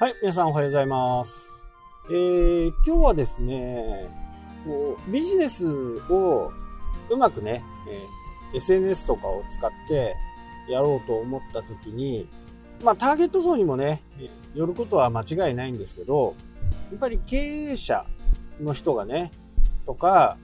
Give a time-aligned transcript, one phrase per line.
[0.00, 1.66] はい、皆さんおはようございます。
[2.08, 4.08] えー、今日はですね、
[4.64, 6.52] こうビジネスを
[7.10, 10.14] うまくね、えー SNS とかを使って
[10.70, 12.28] やろうと思った時に、
[12.84, 16.36] まあターゲット層にもね、えー寄ることは間違いないんですけど、
[16.92, 17.36] やっぱり経
[17.72, 18.06] 営者
[18.60, 19.32] の人がね、
[19.84, 20.38] とか、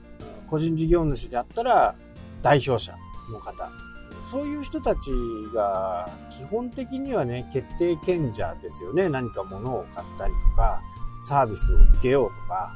[0.49, 1.95] 個人事業主であったら
[2.41, 2.93] 代表者
[3.31, 3.71] の方、
[4.25, 5.11] そういう人たち
[5.53, 9.07] が基本的にはね、決定権者ですよね。
[9.07, 10.81] 何か物を買ったりとか、
[11.27, 12.73] サービスを受けようとか、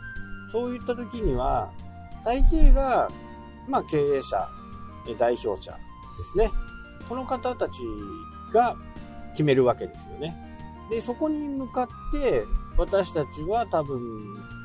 [0.51, 1.71] そういった時には、
[2.23, 3.09] 大抵が、
[3.67, 4.47] まあ経営者、
[5.17, 6.51] 代表者ですね。
[7.07, 7.81] この方たち
[8.53, 8.75] が
[9.31, 10.35] 決めるわけですよね。
[10.89, 12.45] で、そこに向かって
[12.77, 13.99] 私たちは多分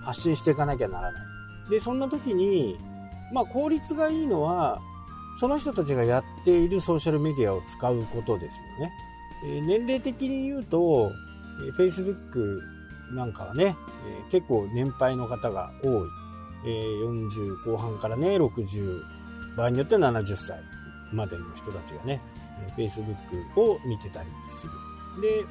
[0.05, 1.23] 発信していかなきゃならない。
[1.71, 2.79] で、そんな時に、
[3.33, 4.81] まあ効率がいいのは、
[5.37, 8.93] その人たちがやっているソーシャルメディアを使うことですよね。
[9.45, 11.13] え年齢的に言うと、
[11.67, 12.61] え Facebook
[13.15, 13.77] なんかはね、
[14.07, 16.09] え結構年配の方が多い。
[16.67, 19.03] え40後半からね、60、
[19.57, 20.59] 場合によっては70歳
[21.13, 22.21] までの人たちがね、
[22.79, 24.73] え Facebook を見てたりする。
[25.21, 25.45] で、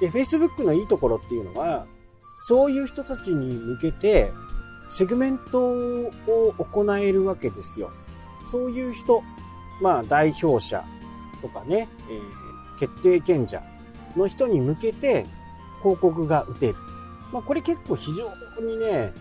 [0.00, 1.86] で、Facebook のいいところっていうのは、
[2.42, 4.32] そういう人たちに向けて、
[4.88, 6.12] セグメントを
[6.58, 7.90] 行えるわけですよ。
[8.44, 9.22] そういう人、
[9.80, 10.84] まあ代表者
[11.40, 12.42] とかね、えー
[12.78, 13.62] 決定権者
[14.16, 15.24] の人に向けて
[15.82, 16.74] 広告が打てる。
[17.32, 18.28] まあこれ結構非常
[18.60, 19.12] にね、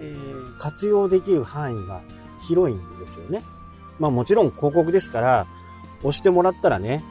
[0.00, 2.00] えー活用できる範囲が
[2.40, 3.42] 広いんですよね。
[3.98, 5.46] まあもちろん広告ですから、
[6.00, 7.04] 押してもらったらね、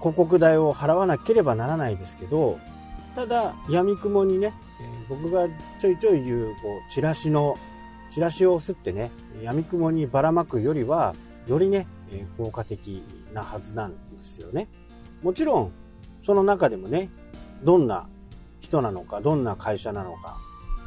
[0.00, 2.58] 広告代を払わなければならないですけど、
[3.14, 5.48] ただ、闇雲にね、えー僕が
[5.80, 7.56] ちょいちょい言う、こう、チラシの、
[8.16, 9.10] チラシを吸ってね、
[9.42, 11.14] 闇雲にばらまくよりは、
[11.46, 11.86] よりね、
[12.38, 14.68] 効果的なはずなんですよね。
[15.22, 15.72] もちろん、
[16.22, 17.10] その中でもね、
[17.62, 18.08] どんな
[18.60, 20.38] 人なのか、どんな会社なのか、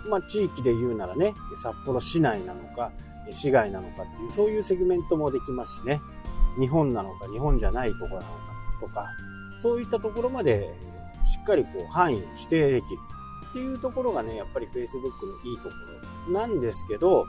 [0.10, 2.92] まあ地域で言うならね、札幌市内なのか、
[3.30, 6.02] 市外なのかっていう、そういうセグメントもできますしね、
[6.60, 8.28] 日本なのか、日本じゃないとこなのか
[8.82, 9.06] とか、
[9.60, 10.74] そういったところまで
[11.26, 13.00] しっかりこう範囲を指定できる
[13.50, 15.70] っていうところがね、やっぱり Facebook のいいとこ
[16.28, 17.26] ろなんですけど、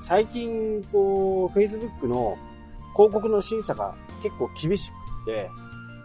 [0.00, 2.36] 最近こう Facebook の
[2.94, 5.50] 広告の審査が結構厳しくって、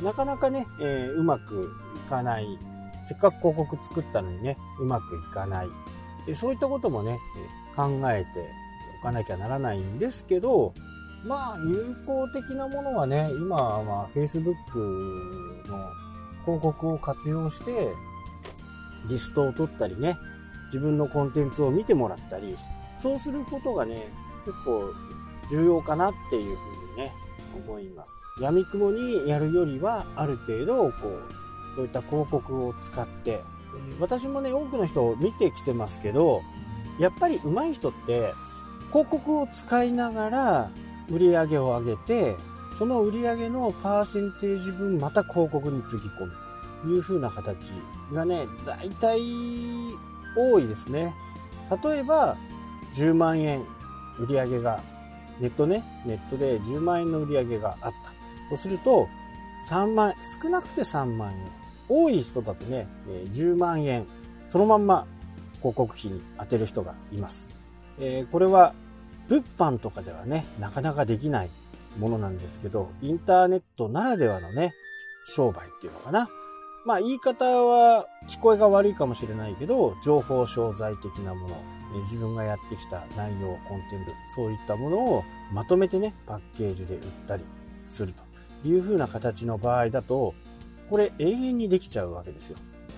[0.04, 2.60] なかなかね、えーうまくいかない。
[3.06, 5.70] せっかく広告作ったのにね、うまくいかない。
[6.26, 7.20] でそういったこともね、
[7.76, 8.50] 考えて
[9.02, 10.74] おかなきゃならないんですけど、
[11.26, 14.54] まあ、有効的なものはね、今は Facebook
[15.68, 15.78] の
[16.46, 17.90] 広告を活用して、
[19.10, 20.18] リストを取ったりね、
[20.68, 22.58] 自分のコンテンツを見てもらったり、
[22.98, 24.12] そうすることがね、
[24.46, 24.94] 結構
[25.50, 27.14] 重要かなっていうふうにね、
[27.56, 28.14] 思います。
[28.42, 33.42] 闇雲にやるよりは、ある程度、こう、そういった広告を使って、
[34.00, 36.42] 私もね、多くの人を見てきてますけど、
[37.00, 38.34] やっぱり上手い人って、
[38.90, 40.72] 広告を使いながら
[41.10, 42.36] 売り上げを上げて、
[42.78, 46.34] その売り上げのパーセンテージ分また広告につぎ込む
[46.86, 47.58] いう風な形
[48.14, 49.20] がね、大体
[50.36, 51.14] 多いですね。
[51.84, 52.38] 例えば、
[52.96, 53.62] 10万円
[54.20, 54.82] 売り上げが、
[55.40, 58.12] ネットね、ネットで10万円の売り上げがあった。
[58.50, 59.08] とすると、
[59.70, 61.52] 3万、少なくて3万円。
[61.90, 64.06] 多い人だとね、10万円、
[64.50, 65.06] そのまんま
[65.58, 67.50] 広告費に当てる人がいます。
[68.00, 68.74] えーこれは
[69.30, 71.50] 物販とかではね、なかなかできない
[71.98, 74.74] ものなんですけど、インターネットならではのね、
[75.26, 76.30] 商売っていうのかな。
[76.86, 81.56] まあ言い方は聞こえが悪いかもしれないけど、情報商材的なもの、
[82.04, 85.24] 自分がやってきた内容、コンテンツ、そういったものを
[85.54, 87.44] まとめてね、パッケージで売ったり
[87.88, 88.24] すると
[88.68, 90.34] いう風な形の場合だと、
[90.90, 92.58] これ永遠にできちゃうわけですよ。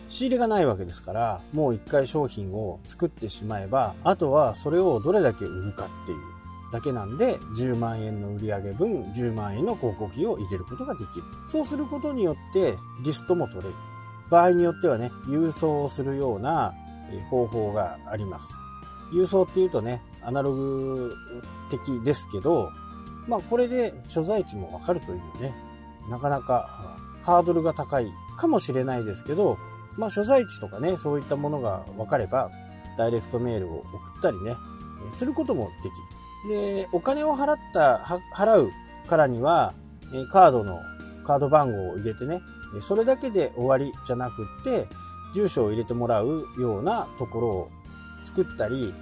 [0.10, 6.35] 仕入れがないわけですから、もう一回商品を作ってしまえば、あとはそれをどれだけ売るかっていう
[6.72, 11.24] だけなんで、10万円の売上分、10万円の広告費を入れることができる。
[11.46, 13.76] そうすることによって、リストも取れる。
[14.30, 16.74] 場合によってはね、郵送をするような
[17.30, 18.58] 方法があります。
[19.14, 21.16] 郵送っていうとね、アナログ
[21.70, 22.72] 的ですけど、
[23.28, 25.56] まあこれで所在地もわかるというね、
[26.10, 29.58] なかなかハードルが高いかもしれないですけど、
[29.98, 32.50] まあ所在地とかね、そういったものが分かれば、
[32.98, 33.86] ダイレクトメールを送
[34.20, 34.56] ったりね、
[35.12, 36.15] することもできる。
[36.48, 37.98] で、お金を払った、
[38.34, 38.72] 払う
[39.08, 39.74] からには、
[40.14, 40.82] えカードの、
[41.26, 42.42] カード番号を入れてね、
[42.82, 44.88] それだけで終わりじゃなくって、
[45.34, 47.70] 住所を入れてもらうようなところを
[48.24, 48.94] 作ったり、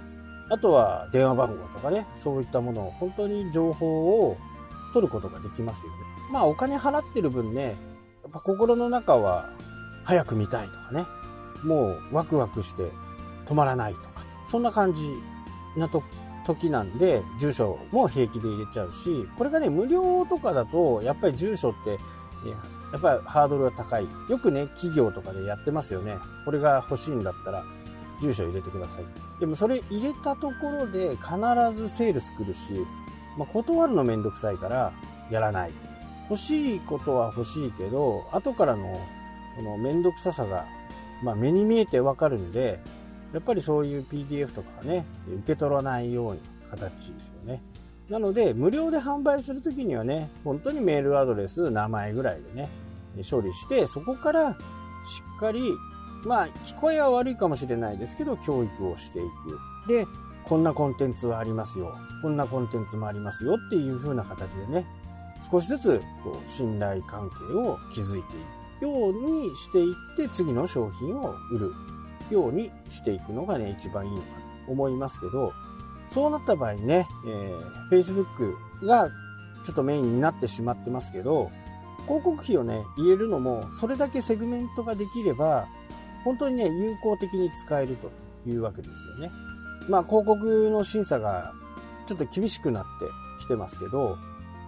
[0.50, 4.36] あとは電話番号とかね、そういったものを本当に情報を
[4.92, 5.98] 取ることができますよね。
[6.30, 7.76] まあお金払ってる分ね、
[8.22, 9.50] やっぱ心の中は
[10.04, 11.06] 早く見たいとかね、
[11.62, 12.90] もうワクワクして
[13.46, 14.08] 止まらないとか、
[14.46, 15.08] そんな感じ
[15.76, 16.04] な時
[16.44, 21.98] 時なんで、住所も平気で入れちゃうし、これがね、無料とかだと、やっぱり住所って、
[22.92, 24.06] やっぱりハードルが高い。
[24.28, 26.16] よくね、企業とかでやってますよね。
[26.44, 27.64] これが欲しいんだったら、
[28.22, 29.04] 住所入れてください。
[29.40, 31.36] でもそれ入れたところで必
[31.72, 32.70] ずセールス来るし、
[33.36, 34.92] まあ、断るのめんどくさいから
[35.30, 35.72] やらない。
[36.30, 39.00] 欲しいことは欲しいけど、後からの
[39.56, 40.66] このめんどくささが、
[41.22, 42.80] まあ、目に見えてわかるんで、
[43.34, 46.40] やっぱりそういう PDF とかはね、受け取らないように
[46.70, 47.60] 形ですよね。
[48.08, 52.70] なので、無料で販売するときにはね、本当にメールアドレス、名前ぐらいでね、
[53.28, 54.56] 処理して、そこからし
[55.36, 55.72] っかり、
[56.24, 59.88] まあ、聞こえは悪いかもしれないですけど、教育をしていく。
[59.88, 60.06] で、
[60.44, 61.96] こんなコンテンツはありますよ。
[62.22, 64.86] こんなコンテンツもありますよっていう風な形でね、
[65.50, 68.40] 少しずつこう信頼関係を築いてい
[68.80, 71.74] くようにしていって次の商品を売る
[72.30, 75.52] ようにしていくのがね、一番いいのかなと思いますけど、
[76.08, 78.54] そうなった場合ね、えー、Facebook
[78.86, 79.10] が
[79.64, 81.50] ちょっとメインになってしまってますけど、
[82.06, 85.66] 広告費をね、入れるのも、それだけセグメントができれば、
[86.24, 88.10] 本当にね、有効的に使えると
[88.48, 89.30] いうわけですよね。
[89.88, 91.52] まあ、広告の審査が
[92.06, 92.88] ちょっと厳しくなって
[93.42, 94.18] きてますけど、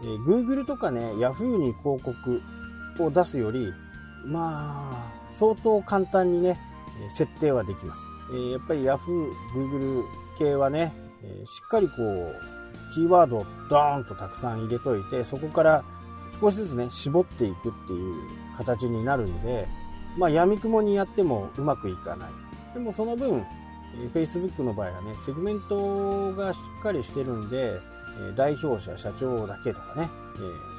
[0.02, 2.42] えー、Google とかね、Yahoo に広告
[2.98, 3.72] を出すより、
[4.24, 6.58] まあ、相当簡単にね、
[7.14, 8.02] 設定はできます。
[8.34, 10.04] え、やっぱり Yahoo、Google
[10.38, 12.34] 系はね、え、しっかりこう、
[12.94, 15.84] キーワードをドーンとたくさん入れといて、そこから
[16.40, 18.14] 少しずつね、絞っていくっていう
[18.56, 19.68] 形になるんで、
[20.18, 22.30] まあ、闇雲にやってもうまくいかない。
[22.74, 23.44] でもその分、
[24.12, 27.80] Facebook の場合はね、セグメントがしっかりしてるんで、
[28.34, 30.10] 代表者、社長だけとかね、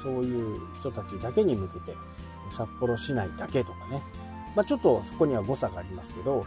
[0.02, 1.96] そういう人たちだけに向けて、
[2.50, 4.02] 札幌市内だけとかね、
[4.58, 6.44] まあ、ちょっとそこには誤差がありますけど、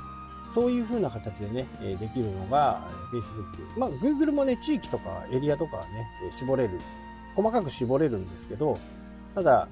[0.54, 1.66] そういう風な形でね、
[1.98, 3.80] できるのが Facebook。
[3.80, 6.78] まあ、Google もね、地域とかエリアとかはね、絞れる、
[7.36, 8.78] 細かく絞れるんですけど、
[9.34, 9.69] ただ、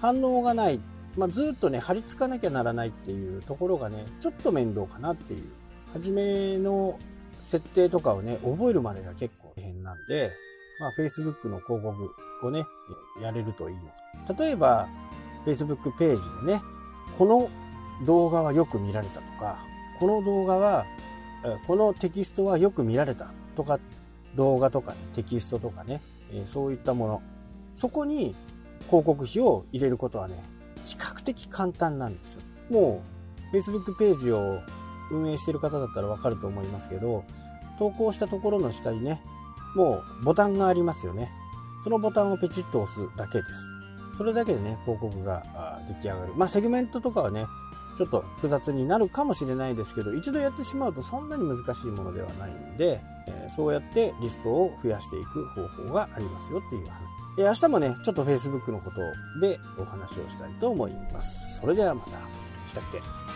[0.00, 0.78] 反応がない、
[1.16, 5.44] まあ、ずっとね、貼り付かなきゃならないっていうところがね、ちょっと面倒かなっていう。
[5.94, 6.98] 初めの
[7.42, 10.30] 設定とかをね、覚えるまでが結構大変なんで、
[10.78, 12.14] まあ、Facebook の広告
[12.46, 12.66] をね、
[13.22, 14.36] やれるといいの。
[14.38, 14.86] 例えば、
[15.46, 16.62] Facebook ページでね、
[17.16, 17.48] この
[18.06, 19.58] 動画はよく見られたとか、
[19.98, 20.86] この動画は、
[21.66, 23.78] このテキストはよく見られたとか、
[24.36, 26.00] 動画とか、ね、テキストとかね、
[26.46, 27.22] そういったもの。
[27.74, 28.34] そこに
[28.86, 30.42] 広告費を入れることはね、
[30.84, 32.40] 比較的簡単なんですよ。
[32.70, 33.02] も
[33.52, 34.60] う、Facebook ページを
[35.10, 37.24] 運営している方だったらわかると思いますけど、
[37.78, 39.22] 投稿したところの下にね、
[39.74, 41.30] もうボタンがありますよね。
[41.84, 43.50] そのボタンをペチッと押すだけです。
[44.16, 46.32] それだけでね、広告が出来上がる。
[46.36, 47.46] まあ、セグメントとかはね、
[47.98, 57.02] ちょっと複雑になるかもしれないですけど、一度やってしまうとそんなに難しいものではないんで、えそうやってリストを増やしていく方法がありますよっていう話。
[57.40, 59.00] え明日もね、ちょっと Facebook のこと
[59.40, 61.58] でお話をしたいと思います。
[61.60, 62.10] それではまた。
[62.68, 63.27] したっけ？